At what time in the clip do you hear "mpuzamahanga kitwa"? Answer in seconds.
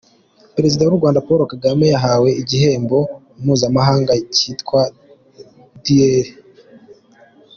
3.41-4.81